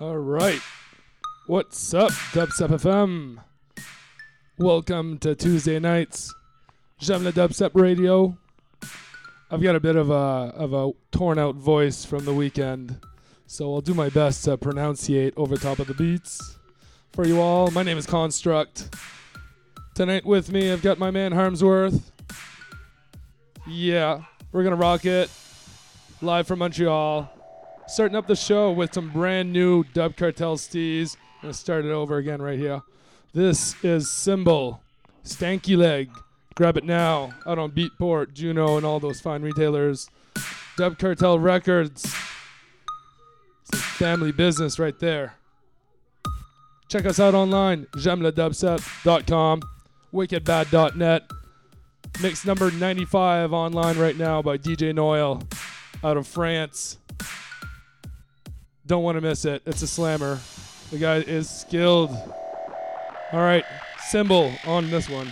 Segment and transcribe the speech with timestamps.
[0.00, 0.62] All right.
[1.46, 3.36] What's up, Dubstep FM?
[4.56, 6.32] Welcome to Tuesday nights.
[6.98, 8.38] J'aime le Dubstep Radio.
[9.50, 12.98] I've got a bit of a of a torn out voice from the weekend,
[13.46, 16.56] so I'll do my best to pronunciate over top of the beats
[17.12, 17.70] for you all.
[17.70, 18.96] My name is Construct.
[19.94, 22.10] Tonight with me, I've got my man Harmsworth.
[23.66, 25.30] Yeah, we're gonna rock it
[26.22, 27.30] live from Montreal.
[27.90, 31.16] Starting up the show with some brand new Dub Cartel stees.
[31.16, 32.82] I'm gonna start it over again right here.
[33.34, 34.80] This is Symbol,
[35.24, 36.08] Stanky Leg.
[36.54, 40.08] Grab it now out on Beatport, Juno, and all those fine retailers.
[40.76, 42.04] Dub Cartel Records.
[43.72, 45.34] It's family business right there.
[46.88, 49.62] Check us out online, jamledubstep.com,
[50.14, 51.22] wickedbad.net.
[52.22, 55.42] Mix number 95 online right now by DJ Noel
[56.04, 56.99] out of France.
[58.90, 59.62] Don't want to miss it.
[59.66, 60.40] It's a slammer.
[60.90, 62.10] The guy is skilled.
[62.10, 63.64] All right,
[64.08, 65.30] symbol on this one.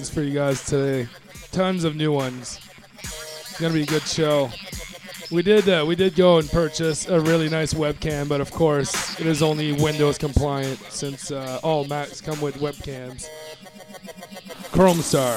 [0.00, 1.06] Ones for you guys today.
[1.52, 2.58] Tons of new ones.
[3.02, 4.48] It's gonna be a good show.
[5.30, 9.20] We did uh, we did go and purchase a really nice webcam, but of course
[9.20, 13.28] it is only Windows compliant since uh, all Macs come with webcams.
[14.72, 15.36] Chrome Star.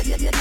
[0.03, 0.40] yeah, yeah.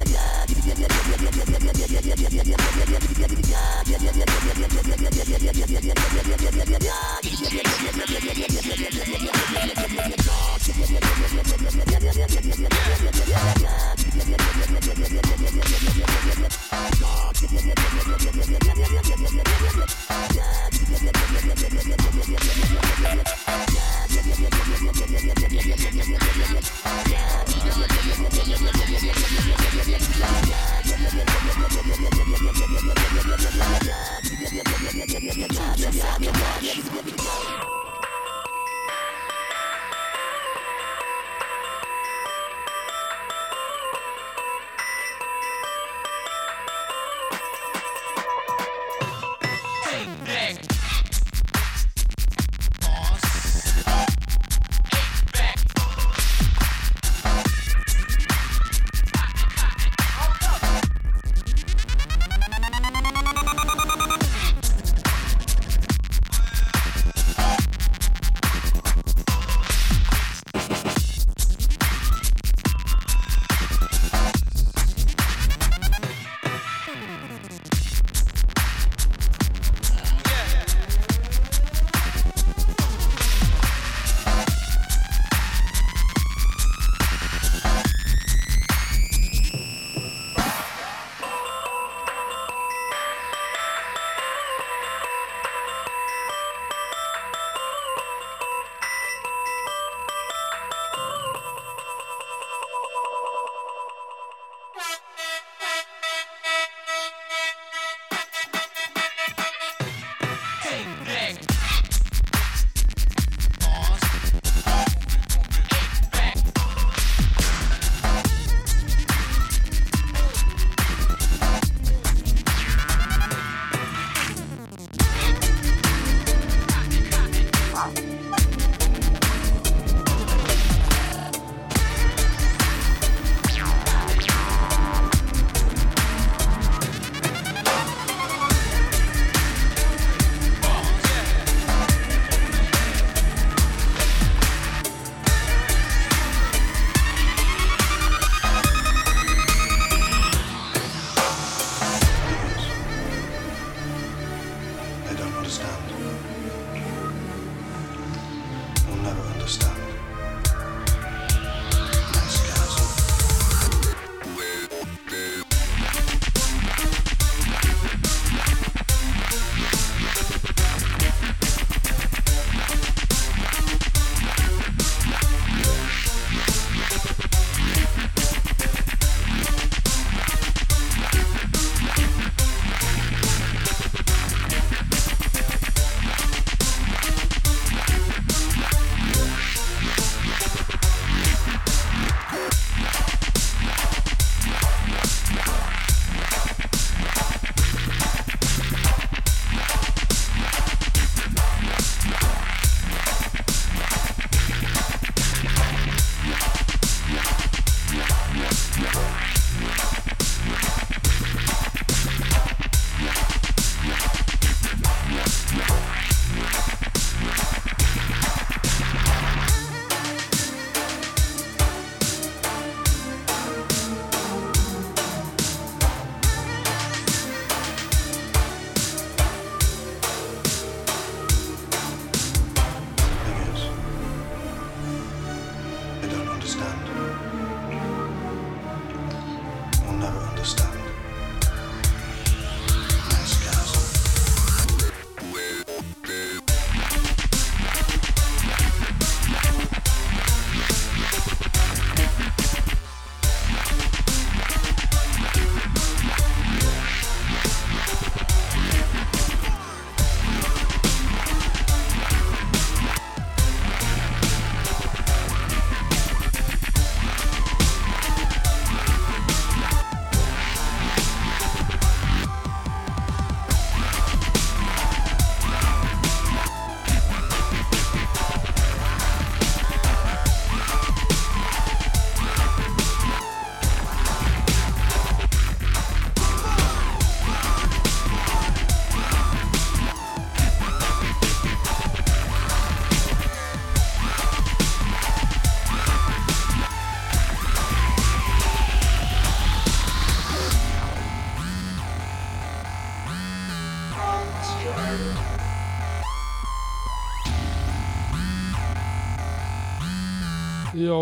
[0.00, 0.44] Yeah.
[36.20, 37.63] yeah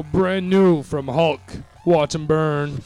[0.00, 1.40] brand new from Hulk.
[1.84, 2.82] Watch 'em burn.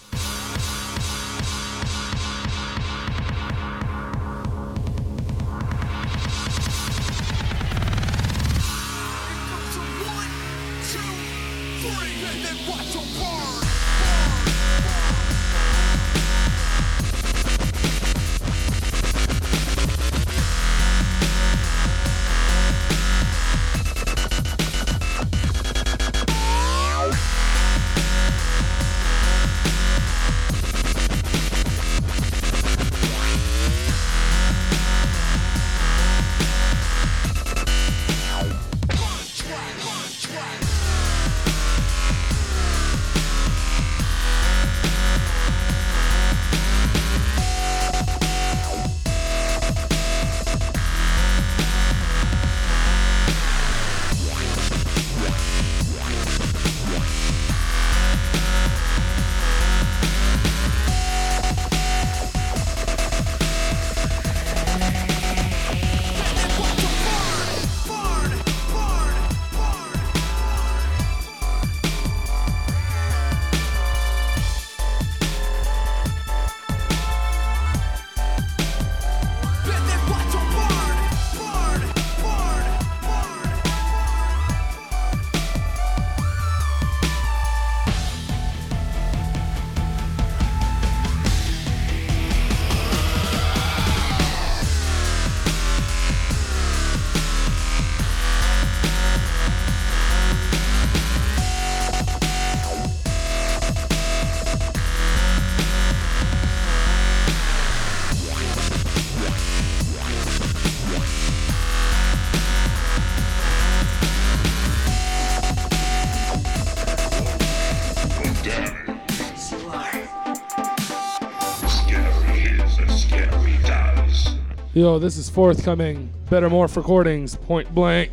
[124.76, 126.12] Yo, this is forthcoming.
[126.28, 128.12] Better Morph Recordings, point blank.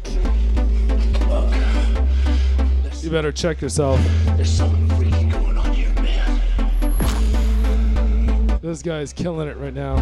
[3.03, 3.99] You better check yourself.
[3.99, 4.45] Here,
[8.61, 9.97] this guy's killing it right now.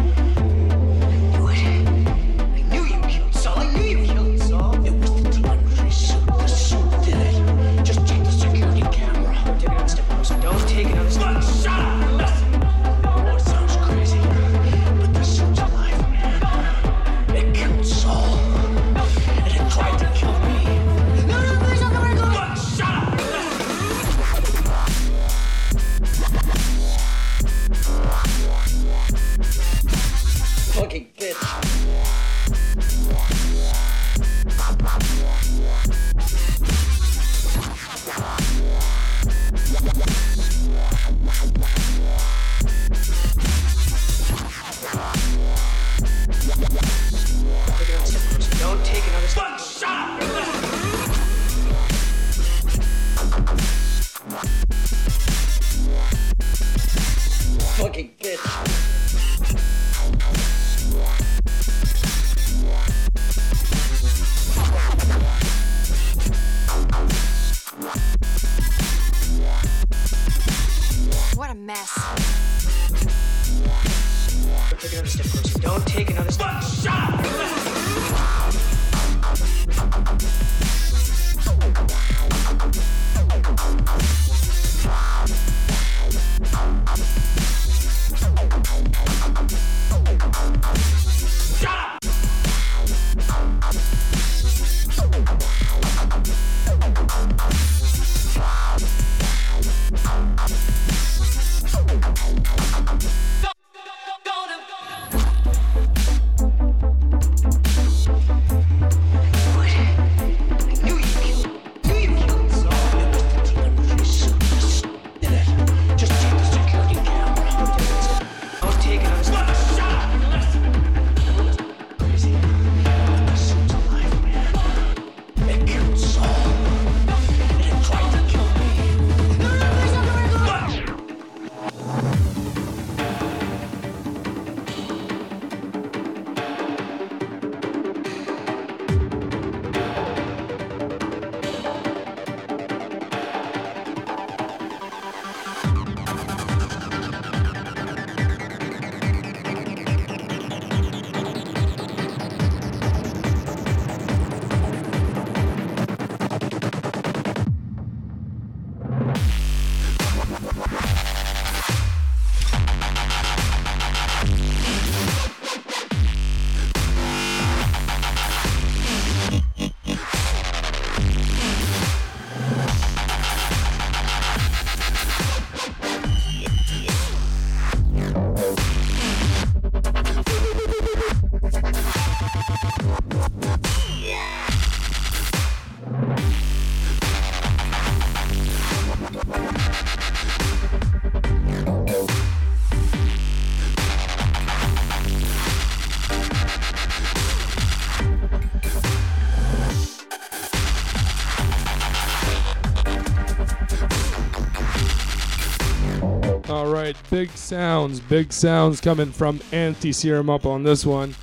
[207.12, 211.14] Big sounds, big sounds coming from Anti Serum up on this one.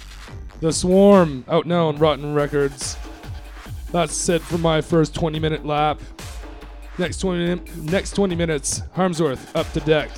[0.59, 2.95] The Swarm out now on Rottun Records.
[3.91, 5.99] That's it for my first 20 minute lap.
[6.99, 10.11] Next 20 min- next 20 minutes, Harmsworth up to deck.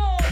[0.00, 0.30] vamos.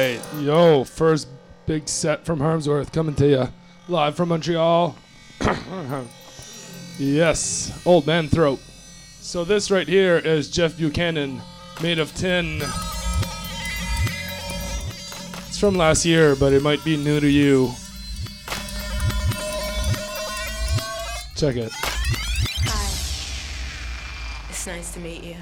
[0.00, 1.28] right, yo, first
[1.66, 3.48] big set from Harmsworth coming to you
[3.88, 4.96] live from Montreal.
[6.98, 8.60] yes, Old Man Throat.
[9.20, 11.40] So this right here is Jeff Buchanan,
[11.82, 12.62] made of tin.
[15.48, 17.72] It's from last year, but it might be new to you.
[21.36, 21.72] Check it.
[22.64, 22.86] Hi.
[24.48, 25.36] It's nice to meet you.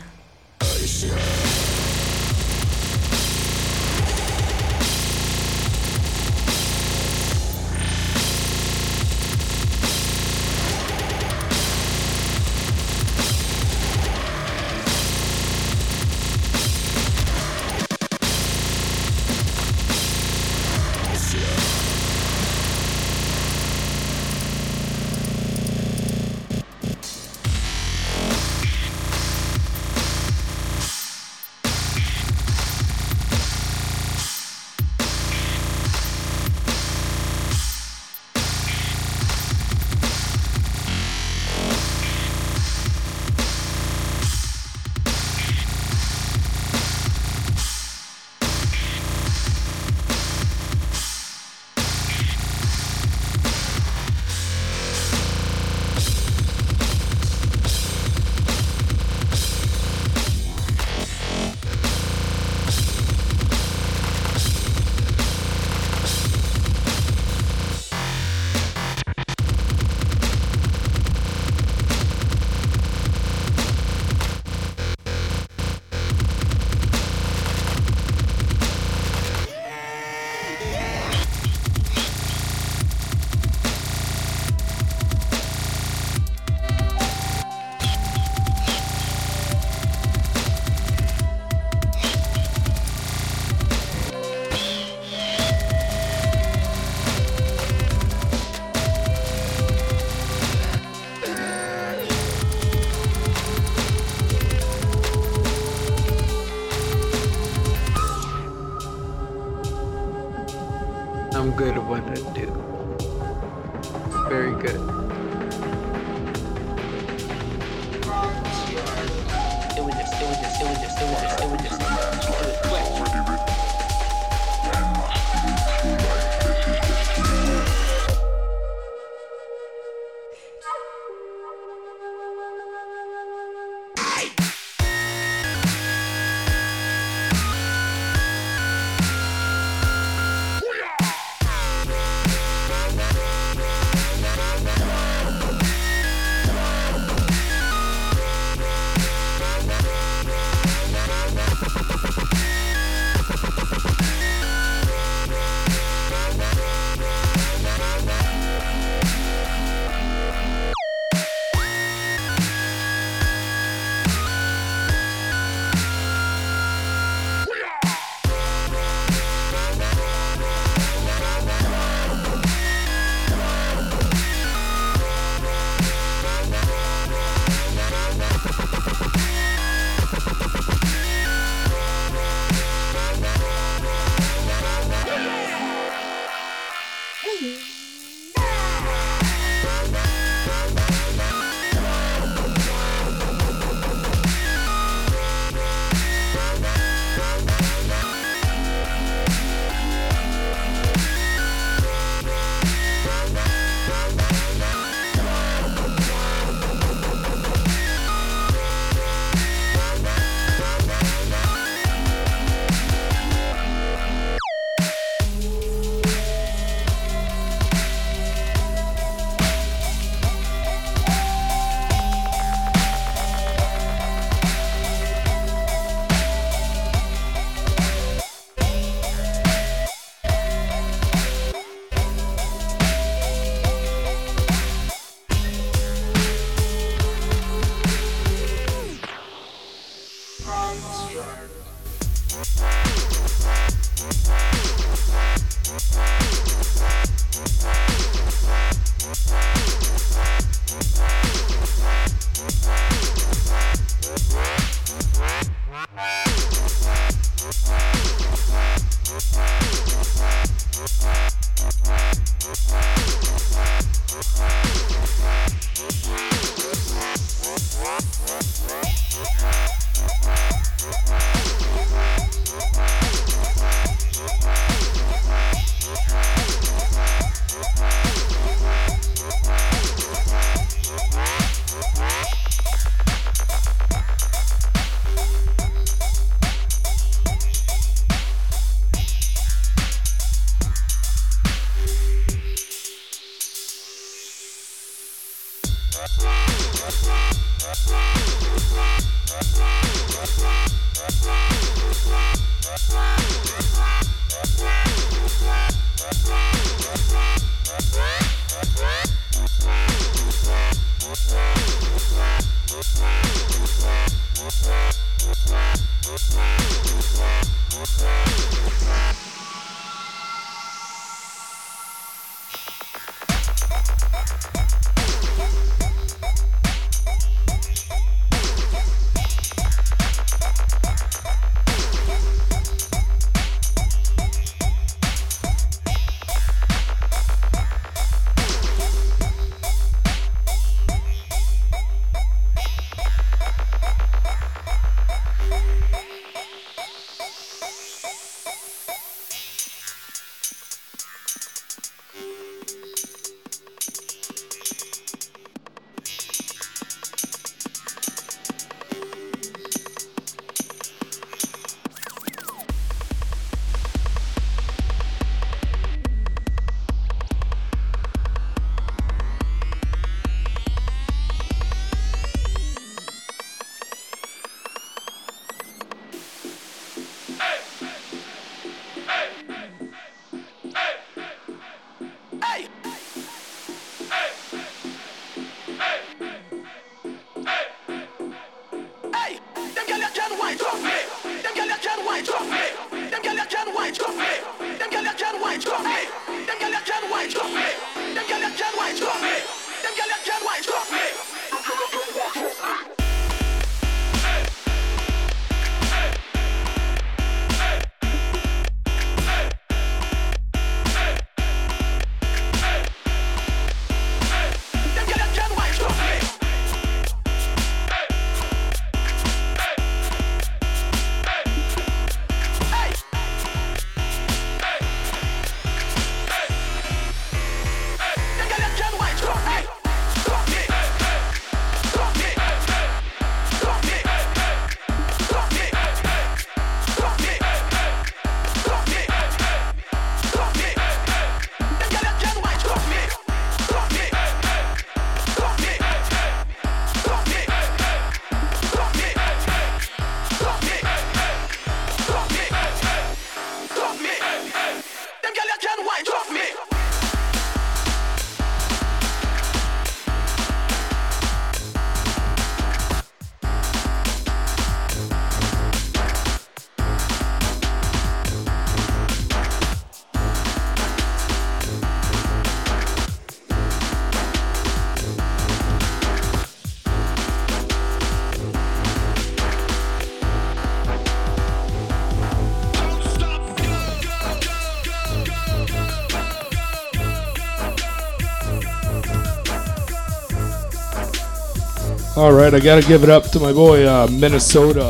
[492.19, 494.89] All right, I gotta give it up to my boy uh, Minnesota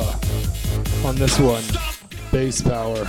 [1.05, 1.62] on this one.
[2.33, 3.07] Bass power.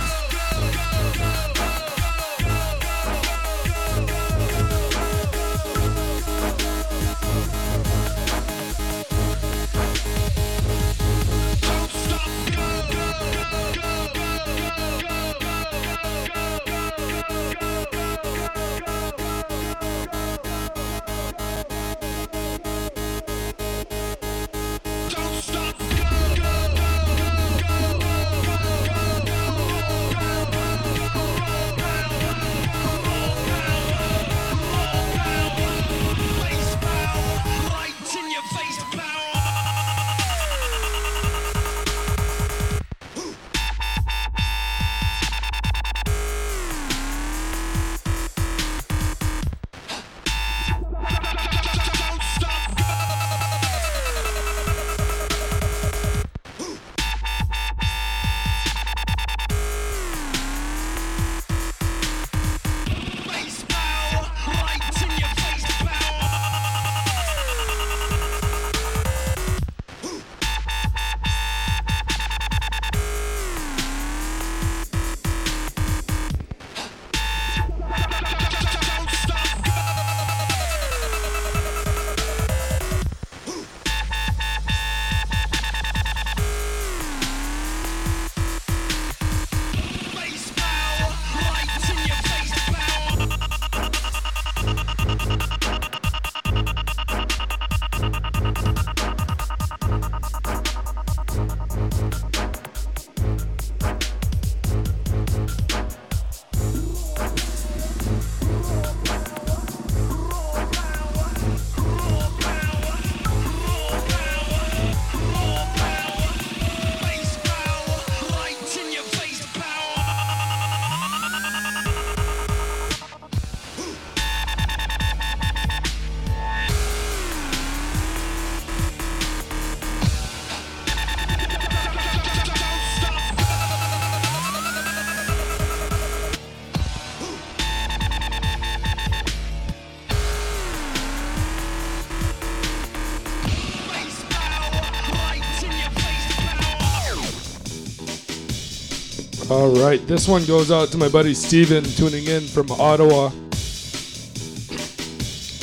[149.86, 153.28] Right, this one goes out to my buddy Steven tuning in from Ottawa.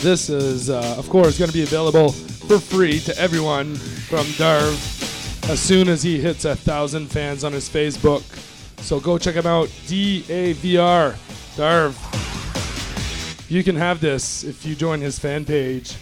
[0.02, 5.50] This is, uh, of course, going to be available for free to everyone from Darv
[5.50, 8.24] as soon as he hits a thousand fans on his Facebook.
[8.82, 11.12] So go check him out, D A V R,
[11.58, 11.92] Darv.
[13.52, 15.97] You can have this if you join his fan page.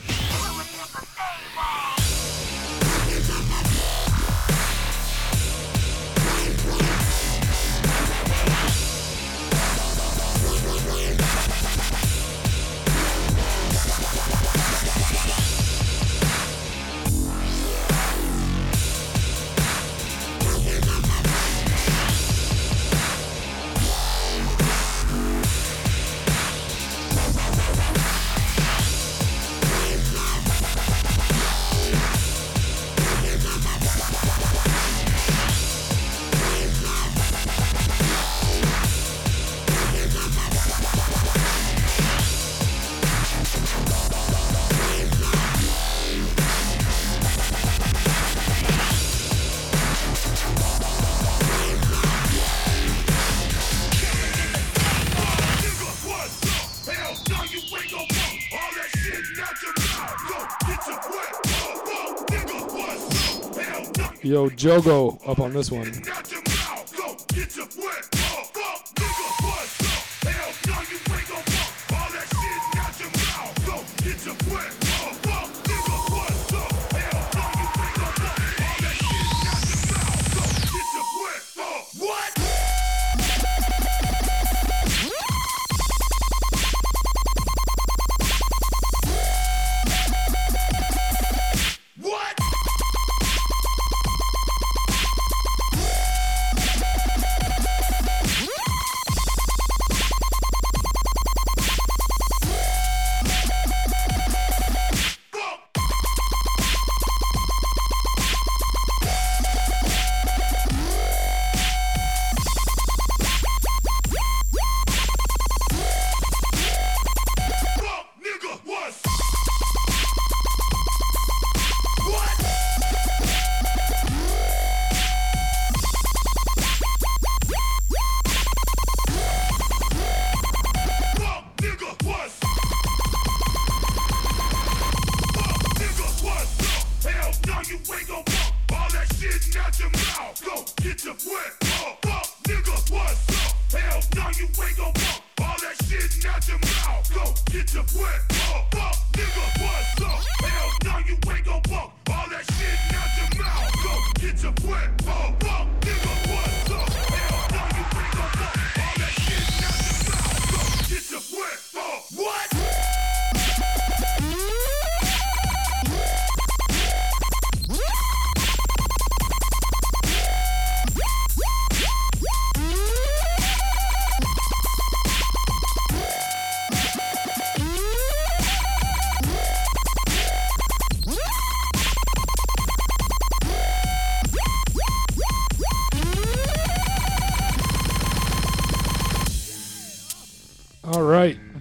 [64.49, 65.91] Jogo up on this one.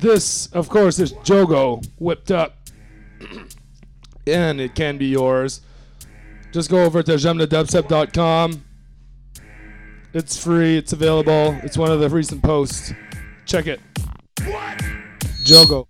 [0.05, 2.57] this, of course, is Jogo whipped up,
[4.27, 5.63] and it can be yours.
[6.53, 8.63] Just go over to jemnadubstep.com.
[10.13, 10.77] It's free.
[10.77, 11.59] It's available.
[11.65, 12.93] It's one of the recent posts.
[13.47, 13.81] Check it.
[14.45, 14.79] What?
[15.45, 15.89] Jogo.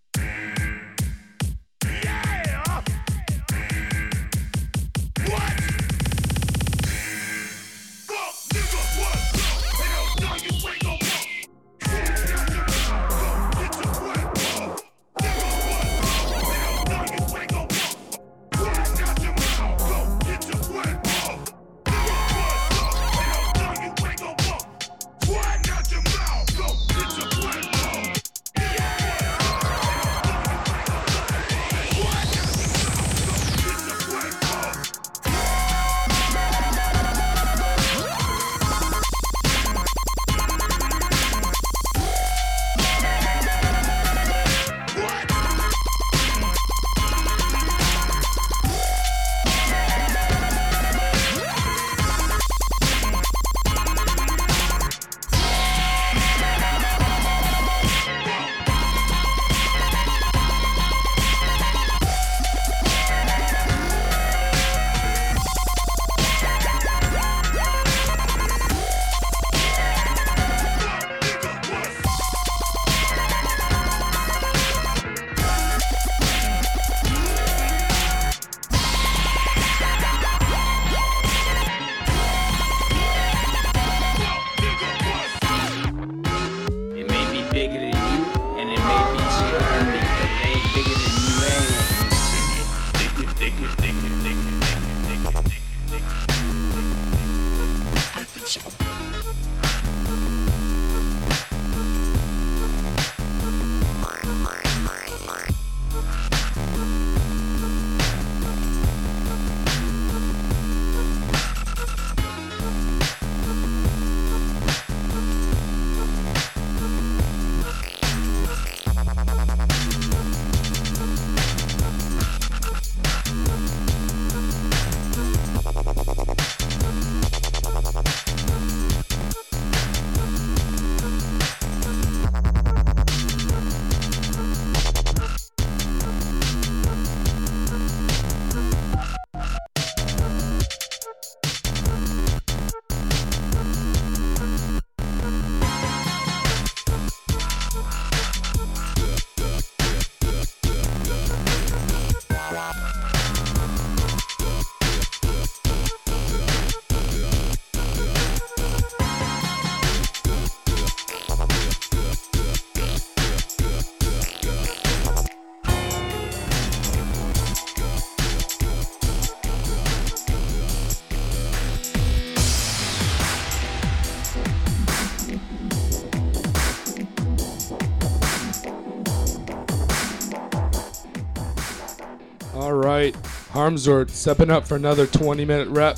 [183.54, 185.96] Harmsort stepping up for another 20 minute rep.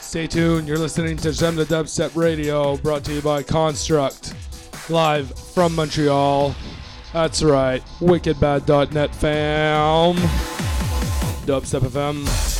[0.00, 4.34] Stay tuned, you're listening to Gem the Dubstep Radio, brought to you by Construct,
[4.90, 6.56] live from Montreal.
[7.12, 10.16] That's right, wickedbad.net fam.
[11.46, 12.55] Dubstep FM.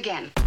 [0.00, 0.39] Again.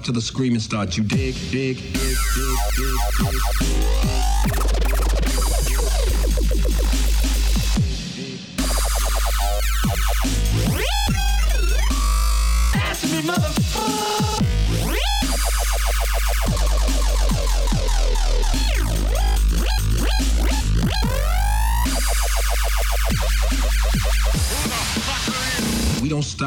[0.00, 0.96] Don't till the screaming starts.
[0.96, 4.69] You dig, dig, dig, dig, dig, dig, dig.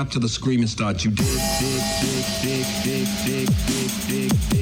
[0.03, 1.05] up to the screaming start.
[1.05, 4.52] You dig, dig, dig, dig, dig, dig, dig, dig.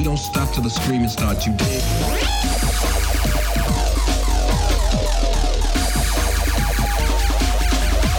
[0.00, 1.82] We don't stop till the screaming starts, you dig?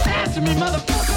[0.06, 1.11] Answer me, motherfucker!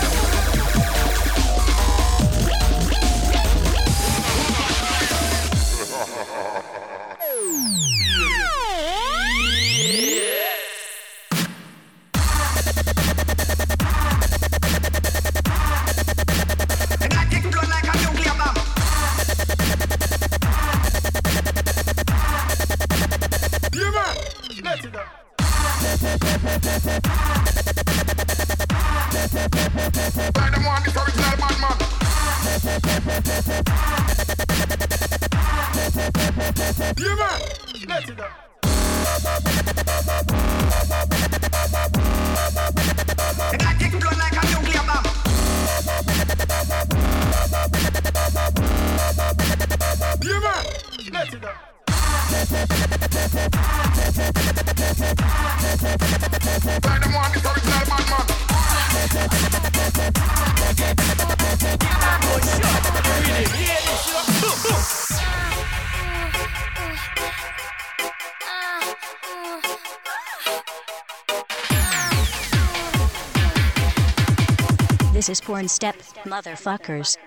[75.41, 75.95] porn step
[76.25, 77.17] motherfuckers.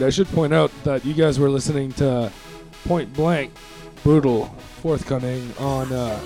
[0.00, 0.06] Right.
[0.06, 2.32] I should point out that you guys were listening to
[2.84, 3.52] Point Blank,
[4.02, 4.46] Brutal,
[4.82, 6.18] forthcoming on uh.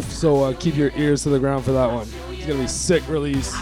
[0.00, 2.08] So uh, keep your ears to the ground for that one.
[2.30, 3.52] It's gonna be sick release.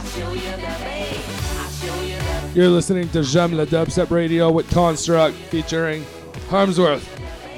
[2.54, 6.04] You're listening to J'aime la Dubstep Radio with Construct featuring
[6.48, 7.04] Harmsworth,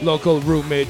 [0.02, 0.88] local roommate,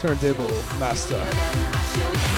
[0.00, 2.37] turntable master.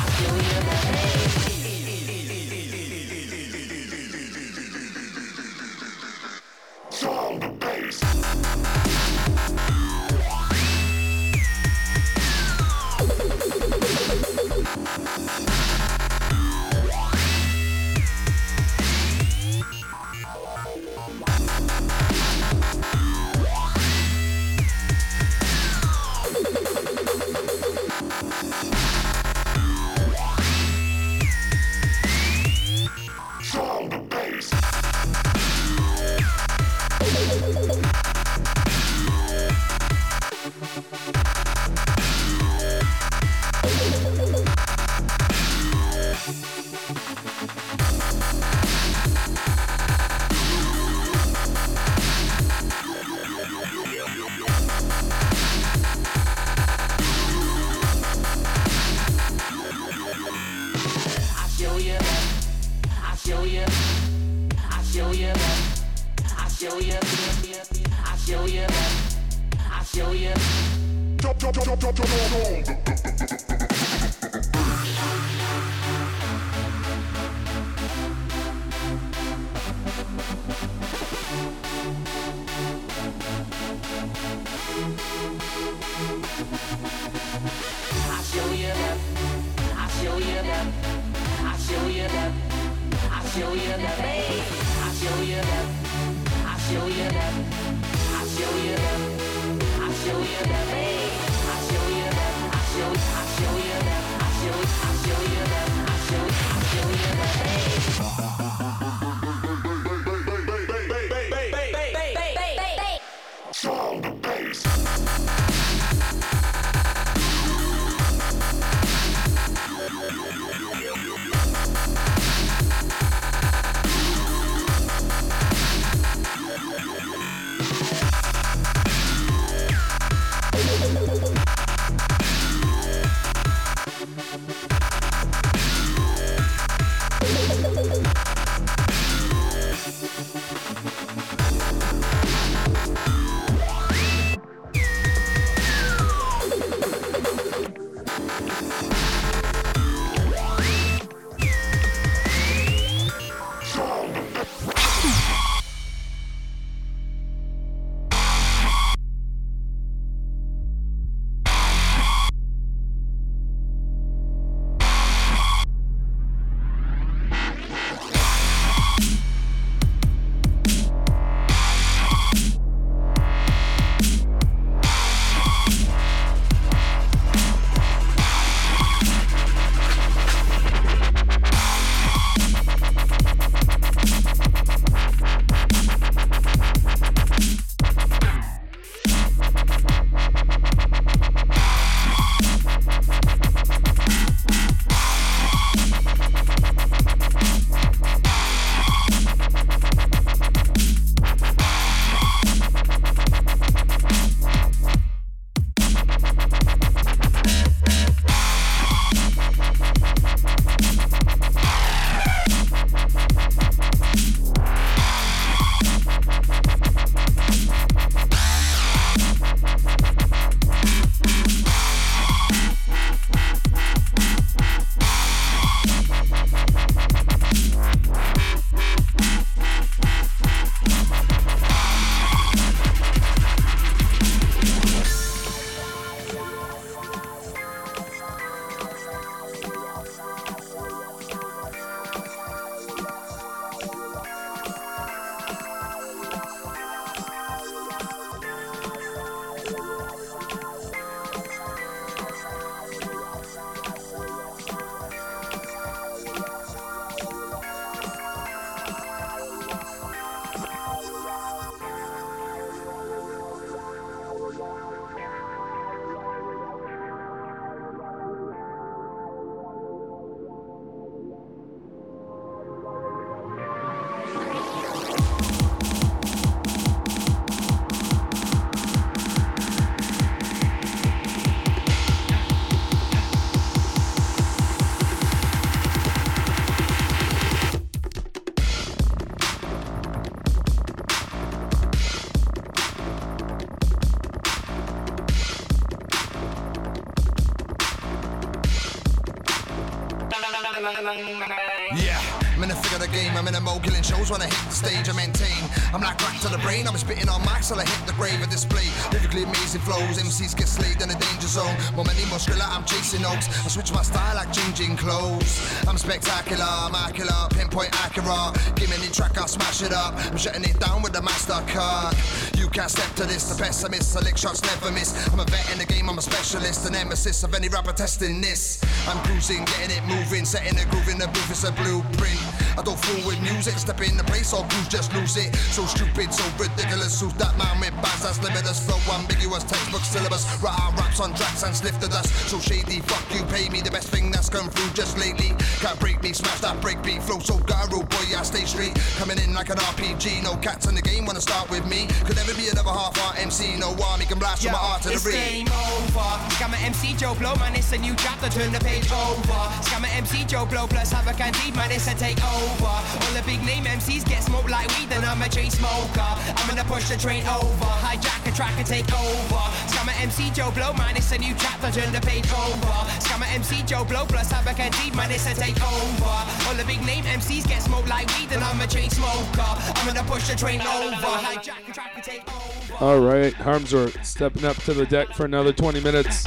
[304.31, 305.09] When I hit the stage.
[305.11, 305.61] I maintain.
[305.93, 306.87] I'm like crack to the brain.
[306.87, 308.87] I'm spitting on mics till I hit the grave of display.
[309.13, 310.23] Lyrically amazing flows.
[310.23, 311.75] MCs get slayed in the danger zone.
[311.99, 312.71] More money, more skrilla.
[312.71, 313.51] I'm chasing notes.
[313.67, 315.59] I switch my style like changing clothes.
[315.91, 316.63] I'm spectacular.
[316.63, 317.51] I'm accurate.
[317.51, 318.55] Pinpoint accurate.
[318.79, 320.15] Give me the track, I'll smash it up.
[320.31, 322.15] I'm shutting it down with the master card.
[322.55, 323.51] You can't step to this.
[323.51, 324.17] The pessimist.
[324.17, 325.11] I lick shots, never miss.
[325.35, 326.09] I'm a vet in the game.
[326.09, 326.87] I'm a specialist.
[326.87, 328.81] An nemesis of any rapper testing this.
[329.09, 331.51] I'm cruising, getting it moving, setting the groove in the booth.
[331.51, 332.39] It's a blueprint.
[332.79, 335.55] I don't fool with music, step in the place or cruise, just lose it.
[335.75, 337.21] So stupid, so ridiculous.
[337.21, 338.87] Who's that man with bars that's limitless?
[338.87, 340.47] Flow ambiguous, textbook syllabus.
[340.63, 342.33] Write our raps on tracks and sniff the dust.
[342.49, 345.53] So shady, fuck you, pay me the best thing that's come through just lately.
[345.81, 347.23] Can't break me, smash that break beat.
[347.23, 348.95] Flow so garo, boy, I stay straight.
[349.19, 350.43] Coming in like an RPG.
[350.43, 352.07] No cats in the game wanna start with me.
[352.25, 353.77] Could never be another half art MC.
[353.79, 356.31] No army can blast from my art to the it's game over.
[356.57, 358.49] Scammer MC Joe Blow, man, it's a new chapter.
[358.49, 359.61] Turn the page over.
[359.87, 362.15] Scammer MC Joe Blow plus have a canteen, man, it's a
[362.61, 363.27] takeover.
[363.27, 366.21] All the big name MCs get smoked like weed, and I'm a chain smoker.
[366.21, 369.65] I'm gonna push the train over, hijack a track and take over.
[369.89, 371.91] Scammer MC Joe Blow, man, it's a new chapter.
[371.91, 372.97] Turn the page over.
[373.21, 376.69] Scammer MC Joe Blow plus have a canteen, man, it's a takeover.
[376.69, 379.71] All the big name MCs get smoked like weed, and I'm a chain smoker.
[379.97, 383.05] I'm gonna push the train over, hijack a track and take over.
[383.05, 386.47] All right, Harmsworth stepping up to the deck for another 20 minutes.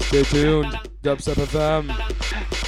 [0.00, 0.78] Stay tuned.
[1.02, 2.67] Dubstep FM.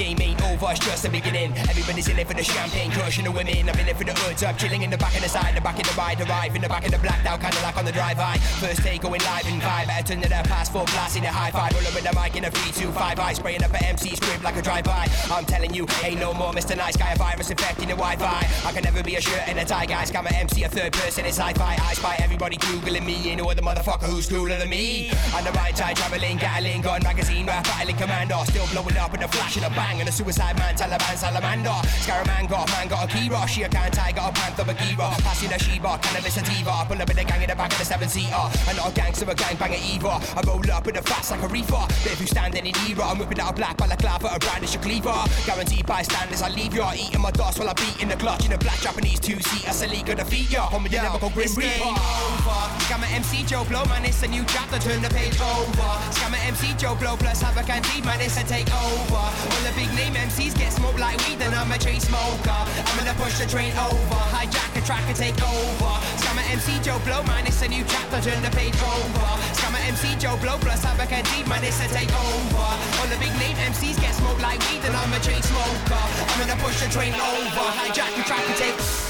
[0.00, 1.52] Game ain't over, it's just the beginning.
[1.68, 3.68] Everybody's in it for the champagne, crushing the women.
[3.68, 5.60] I'm in it for the hoods up, chilling in the back of the side, the
[5.60, 7.84] back of the ride, arrive in the back of the blacked out, kinda like on
[7.84, 8.38] the drive-by.
[8.64, 11.50] First take going live in five, better turn to the past four, blasting the high
[11.50, 14.16] five, rolling with the mic in a 3 2 5 I spraying up at MC
[14.16, 15.04] script like a drive-by.
[15.30, 16.74] I'm telling you, ain't no more Mr.
[16.74, 18.40] Nice Guy, a virus infecting the Wi-Fi.
[18.64, 20.94] I can never be a shirt and a tie guy, scam a MC, a third
[20.94, 21.76] person in sci-fi.
[21.78, 25.10] I spy everybody googling me, ain't no other motherfucker who's cooler than me.
[25.36, 29.20] On the right side, traveling, Gatling, gun magazine, rap battling commander, still blowing up with
[29.20, 31.78] a flash and a bang, and a suicide man, Taliban salamander.
[32.02, 35.10] Scaramanga, man got a key she a can tie, got a panther, Bagheera.
[35.22, 37.84] Passing a Sheba, cannabis sativa, pull up in the gang in the back of the
[37.84, 38.46] seven seater.
[38.68, 40.16] I'm not a gangster, a gangbanger either.
[40.36, 41.84] I roll up in the fast like a reefer.
[42.02, 44.74] But if you stand in an era, I'm whipping out a black balaclava, a brandish
[44.74, 45.14] a cleaver.
[45.46, 46.92] Guaranteed bystanders, I leave ya.
[46.94, 49.70] Eating my dust while I beat in the clutch in a black Japanese two-seater.
[49.70, 50.66] Saliga defeat ya.
[50.66, 51.90] Home with the lyrical grim reaper.
[51.90, 52.60] over.
[52.86, 55.90] Scammer MC Joe Blow, man, it's a new chapter, turn the page over.
[56.14, 59.26] Scammer MC Joe Blow plus have a canteen, man, it's a takeover.
[59.30, 62.60] All the big name MCs get smoked like weed, and I'm a chain smoker.
[62.88, 65.92] I'm gonna push the train over, hijack a track and take over.
[66.20, 69.30] Scammer MC Joe Blow, man, it's a new chapter, turn the page over.
[69.56, 72.68] Scammer MC Joe Blow plus have a canteen, man, it's a takeover.
[73.00, 76.04] All the big name MCs get smoked like weed, and I'm a chain smoker.
[76.28, 79.09] I'm gonna push the train over, hijack a track and take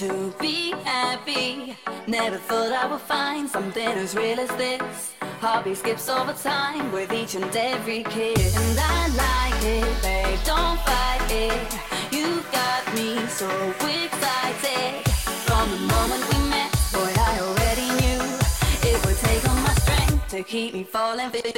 [0.00, 1.76] to be happy.
[2.06, 5.12] Never thought I would find something as real as this.
[5.42, 8.56] Heartbeat skips over time with each and every kiss.
[8.56, 11.78] And I like it, babe, don't fight it.
[12.10, 15.06] You got me so excited.
[15.46, 18.22] From the moment we met, boy, I already knew
[18.88, 21.52] it would take all my strength to keep me falling for Cause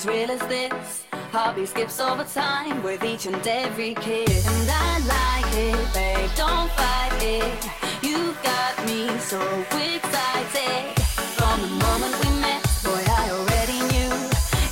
[0.00, 1.04] as real as this.
[1.30, 4.46] Heartbeat skips over time with each and every kiss.
[4.46, 7.68] And I like it, babe, don't fight it.
[8.02, 9.40] You got me so
[9.72, 10.98] excited.
[11.36, 14.12] From the moment we met, boy, I already knew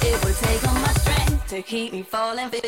[0.09, 2.61] it would take all my strength to keep me falling for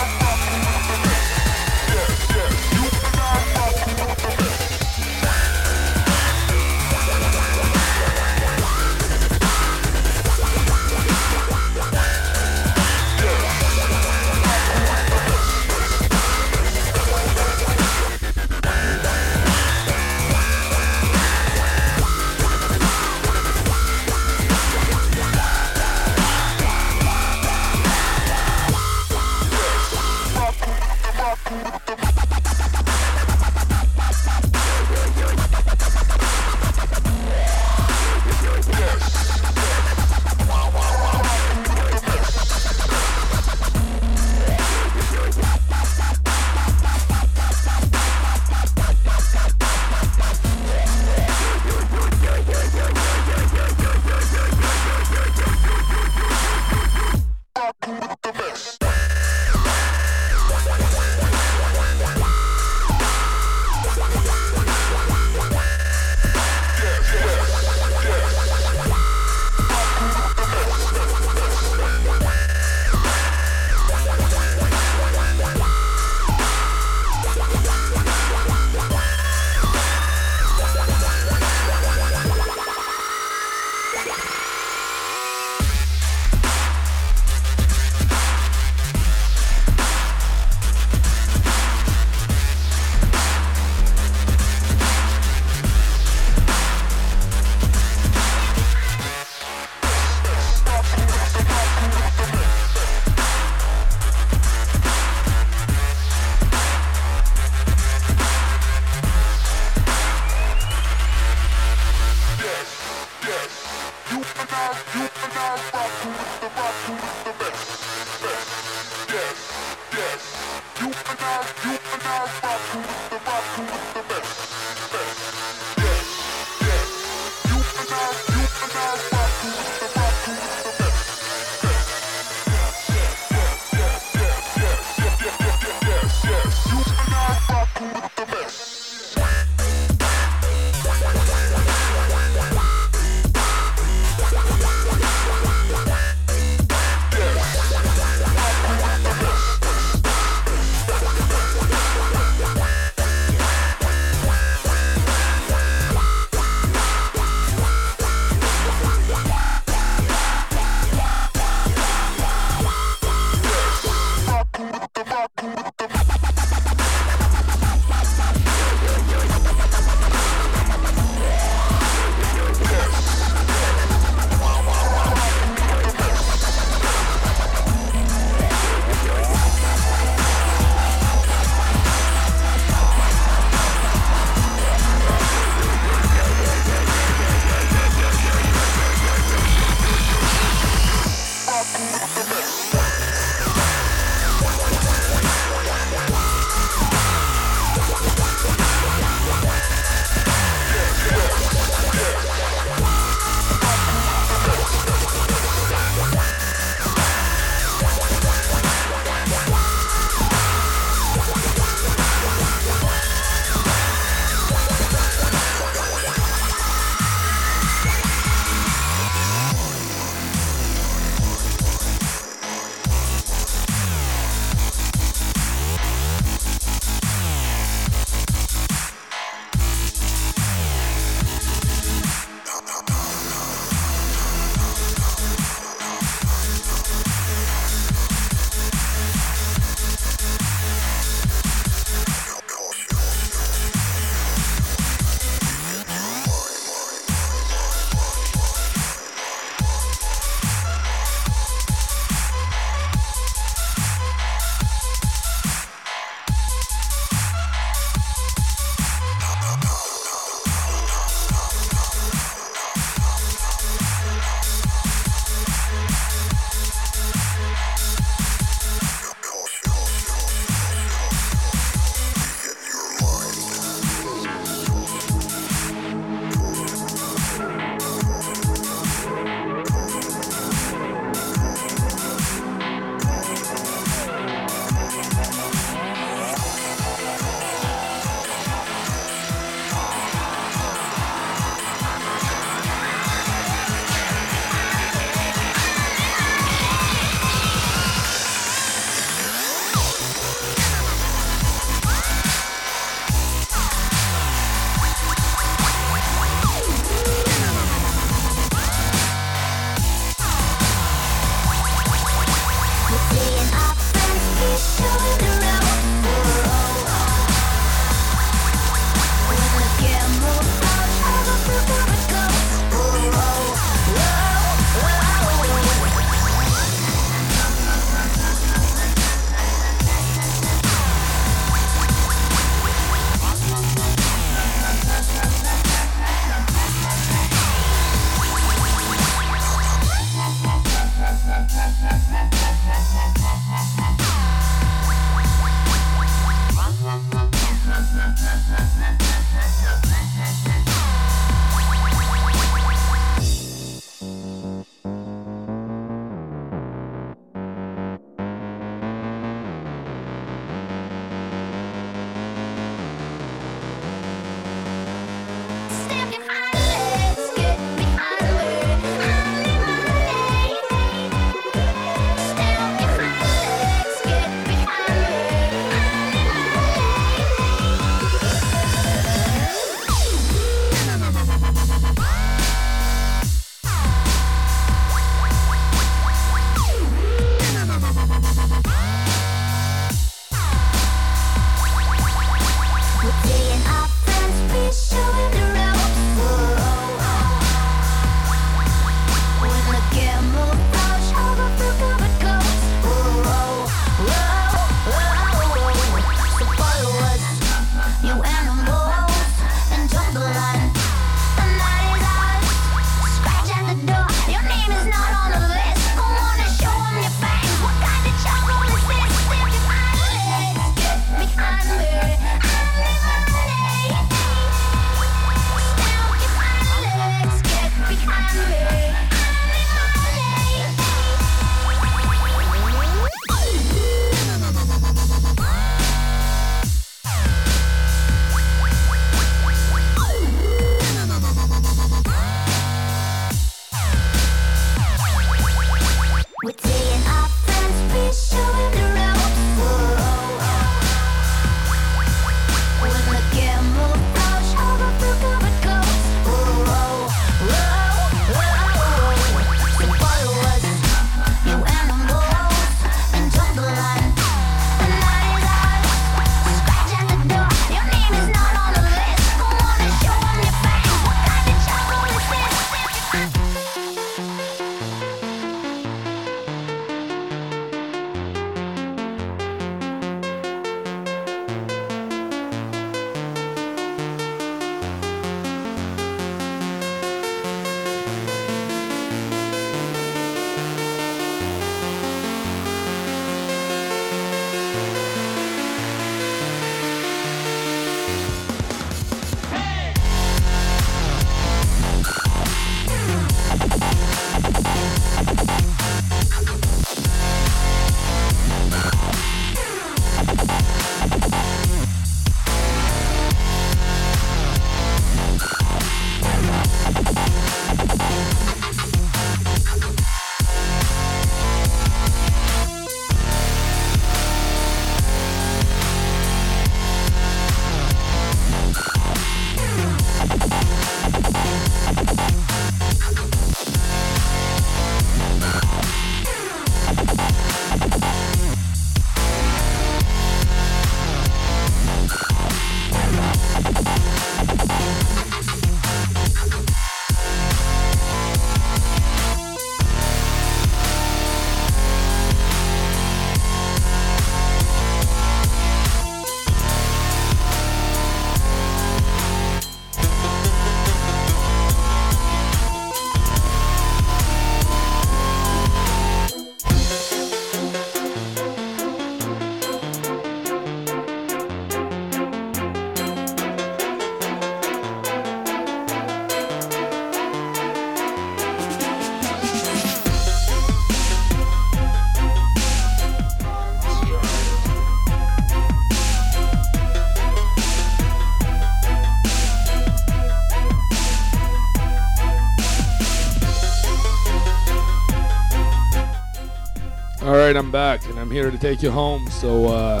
[597.46, 599.28] right, I'm back, and I'm here to take you home.
[599.30, 600.00] So uh,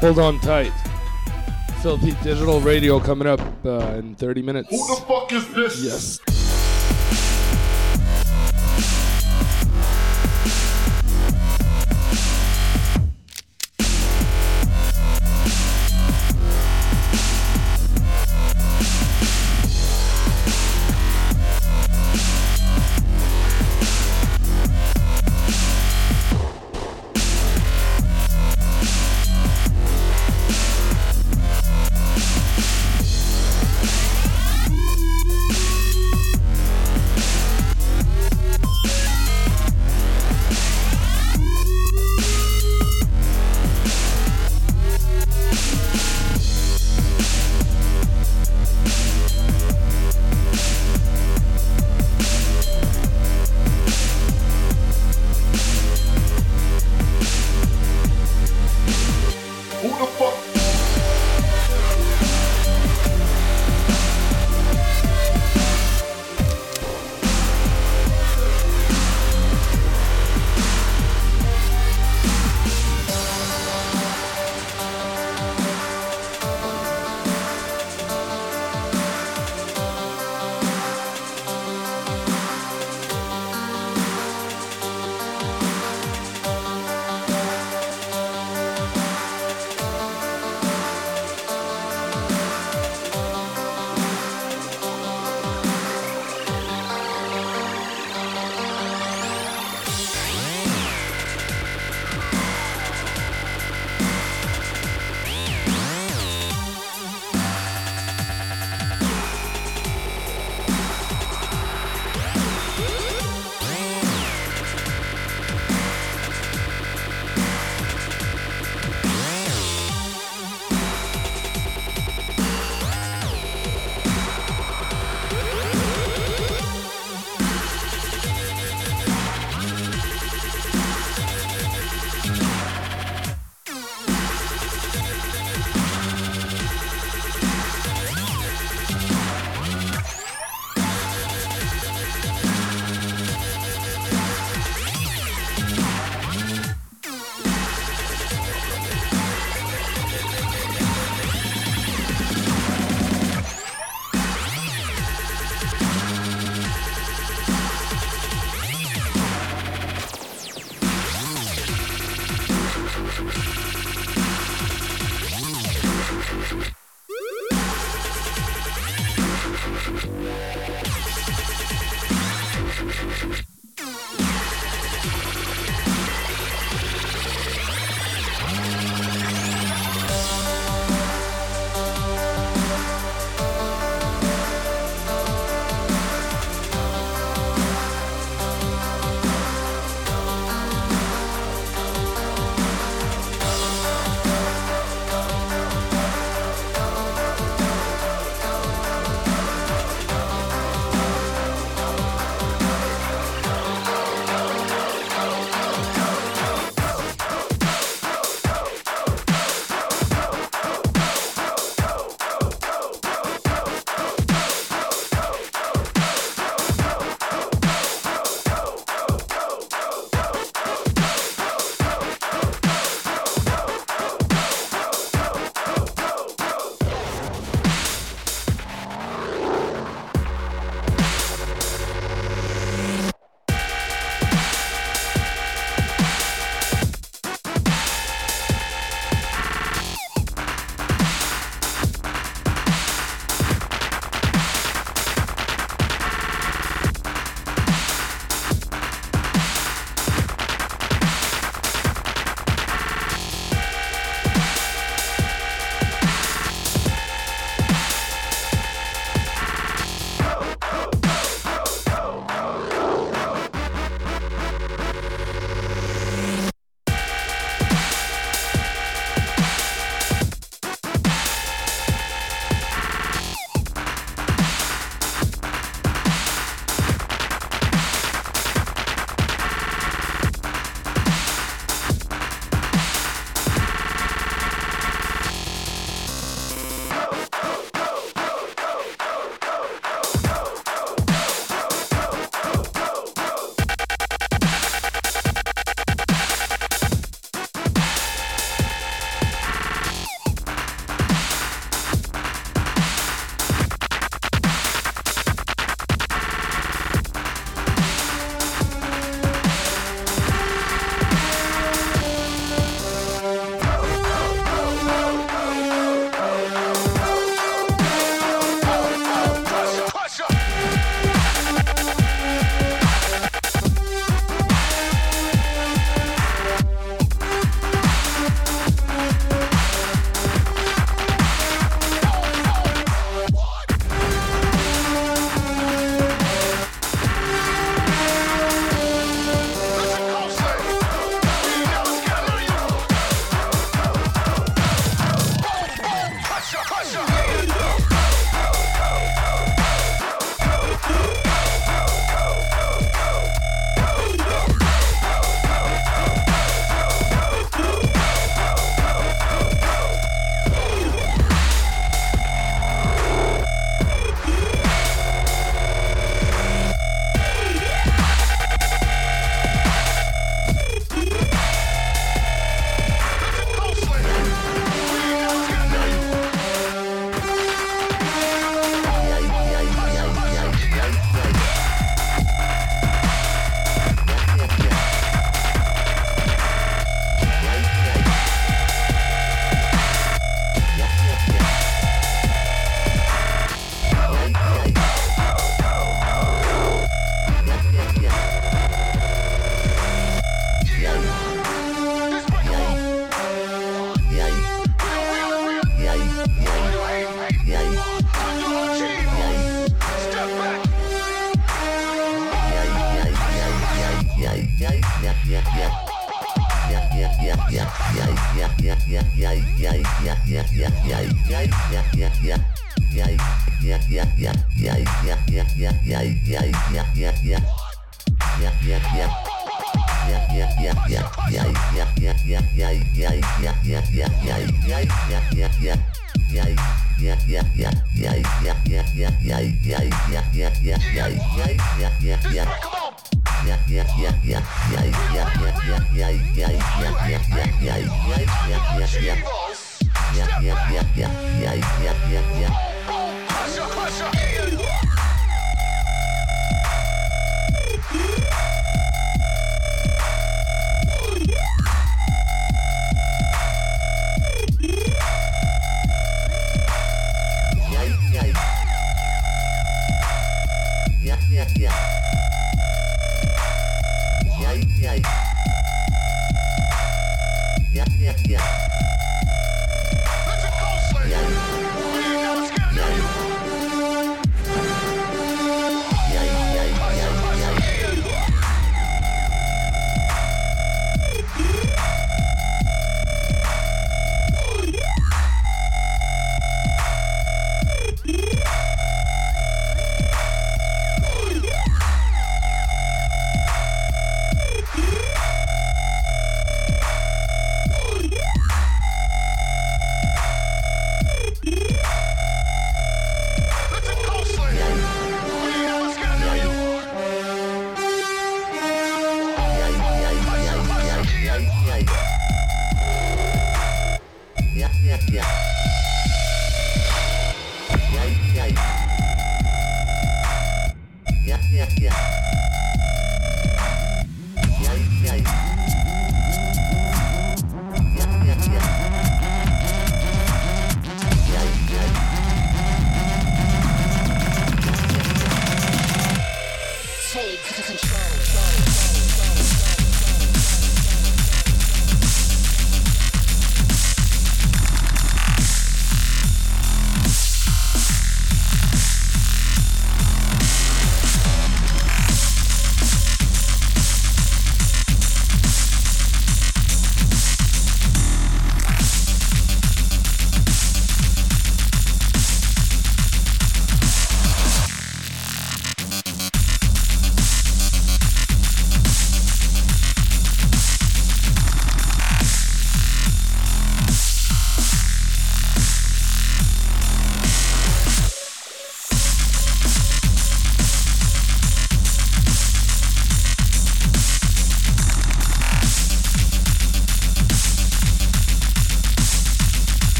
[0.00, 0.72] hold on tight.
[1.82, 4.70] Filthy Digital Radio coming up uh, in 30 minutes.
[4.70, 5.84] Who the fuck is this?
[5.84, 6.25] Yes.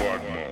[0.00, 0.49] Friday,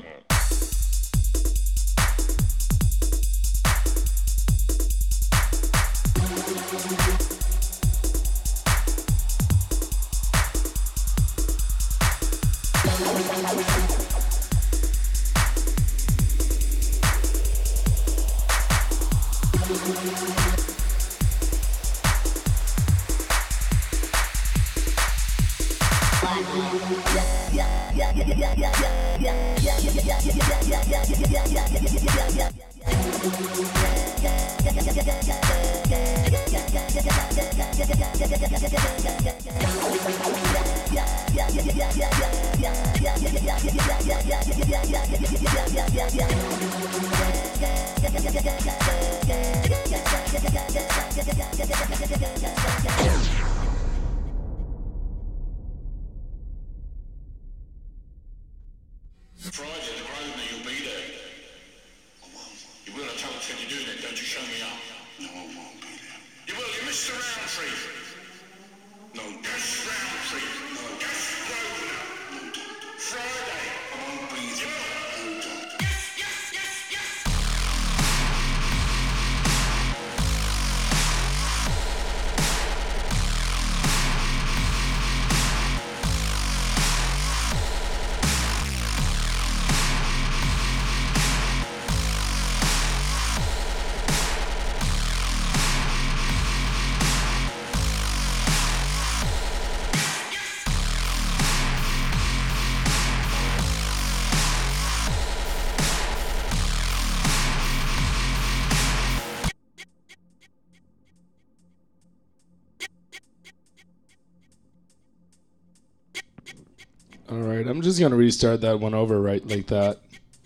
[117.89, 119.99] just gonna restart that one over right like that.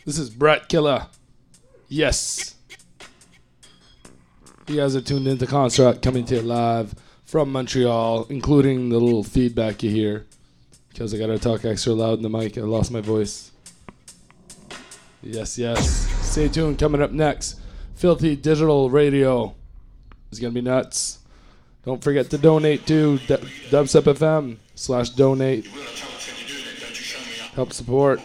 [0.06, 1.08] This is Brett Killer.
[1.88, 2.54] Yes.
[4.68, 9.24] You guys are tuned into Construct coming to you live from Montreal, including the little
[9.24, 10.26] feedback you hear.
[10.88, 12.56] Because I gotta talk extra loud in the mic.
[12.56, 13.50] I lost my voice.
[15.20, 16.08] Yes, yes.
[16.24, 16.78] Stay tuned.
[16.78, 17.58] Coming up next,
[17.96, 19.52] Filthy Digital Radio
[20.30, 21.18] is gonna be nuts.
[21.84, 23.34] Don't forget to donate to D-
[23.70, 25.66] Dubstep FM slash donate.
[27.54, 28.20] Help support.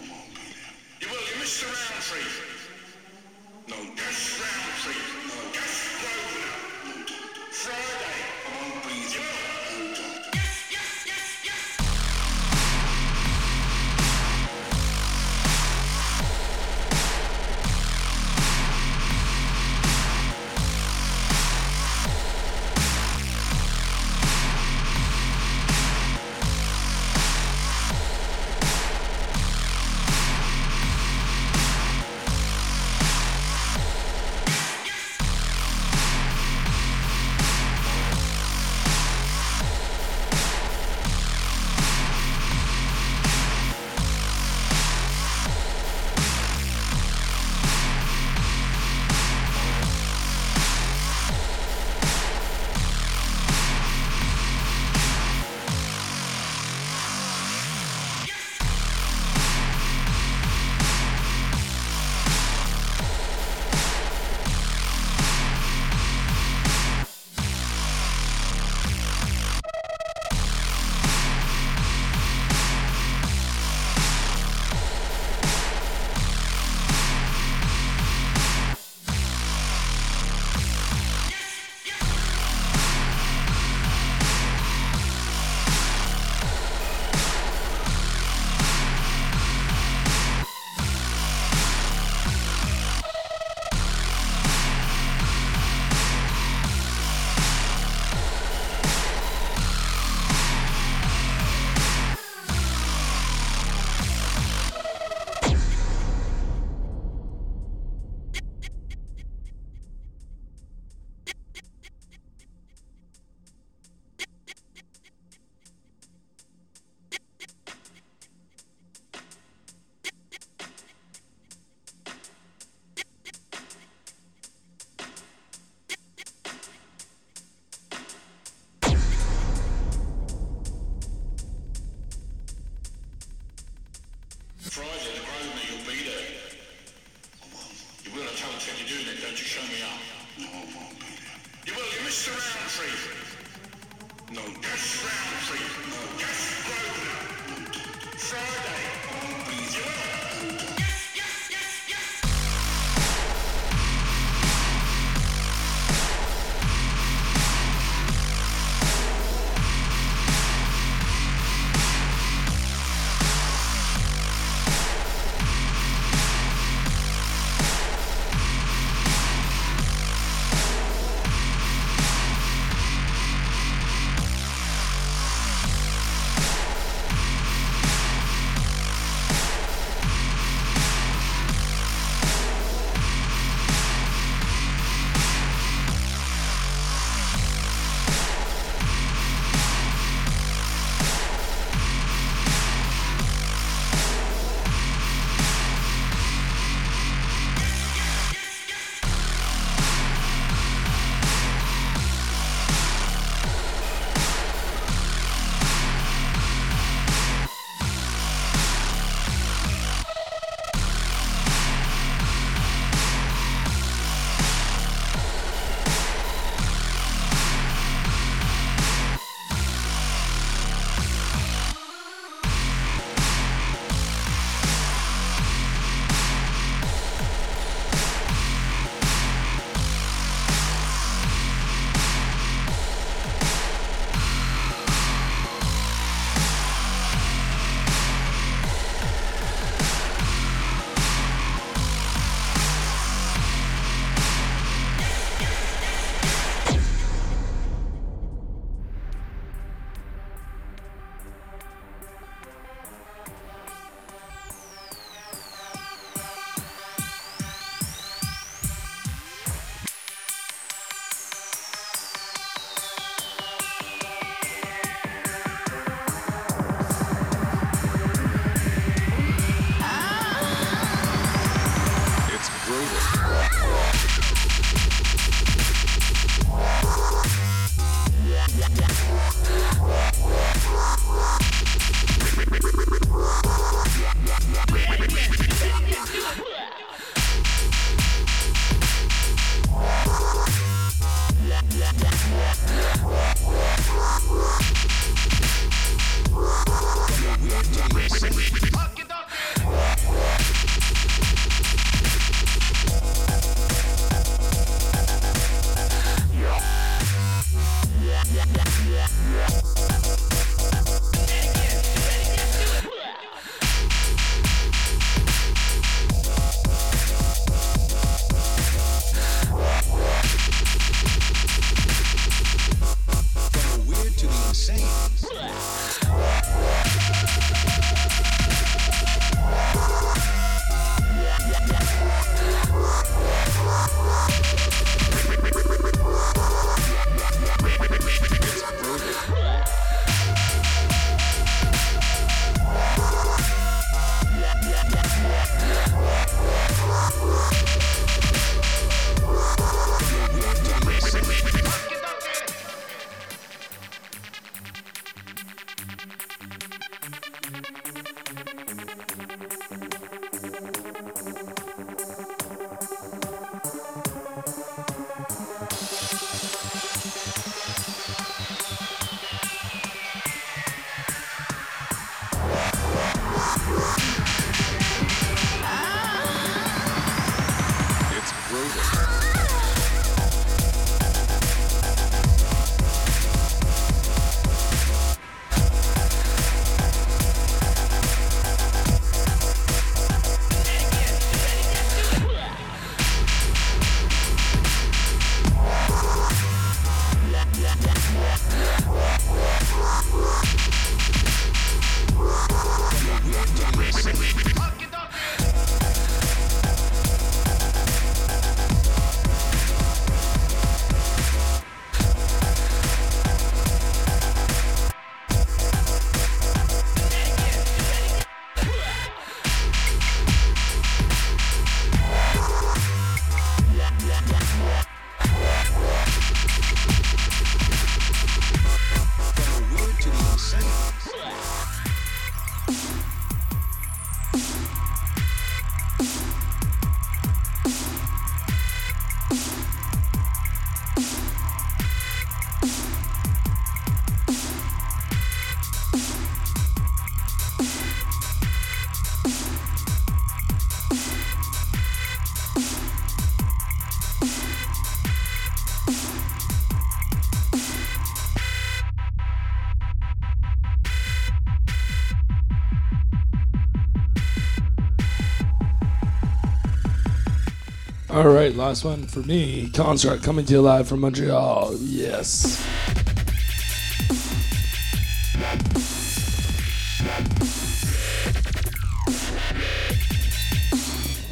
[468.17, 469.69] All right, last one for me.
[469.69, 471.75] Construct coming to you live from Montreal.
[471.77, 472.65] Yes.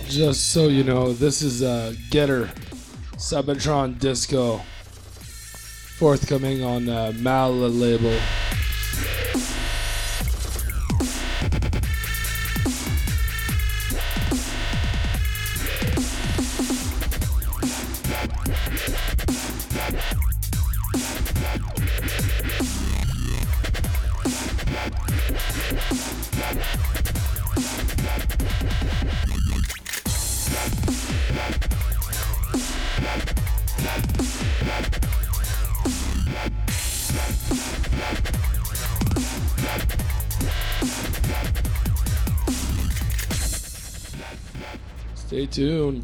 [0.08, 2.52] Just so you know, this is uh, Getter
[3.16, 4.60] Cybertron Disco,
[5.98, 6.86] forthcoming on
[7.24, 8.16] Mala label.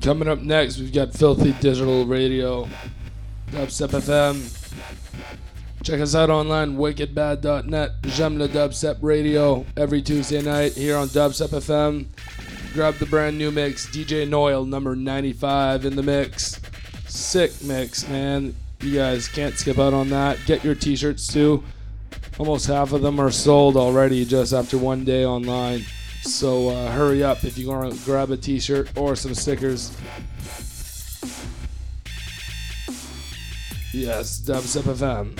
[0.01, 2.67] Coming up next, we've got Filthy Digital Radio,
[3.51, 4.57] Dubstep FM.
[5.83, 7.91] Check us out online, wickedbad.net.
[8.07, 12.07] J'aime le Dubstep Radio every Tuesday night here on Dubstep FM.
[12.73, 16.59] Grab the brand new mix, DJ Noyle, number 95 in the mix.
[17.05, 18.55] Sick mix, man.
[18.81, 20.39] You guys can't skip out on that.
[20.47, 21.63] Get your t shirts too.
[22.39, 25.85] Almost half of them are sold already just after one day online.
[26.23, 29.95] So uh, hurry up if you want to grab a t-shirt or some stickers.
[33.93, 35.37] Yes, Dubstep FM.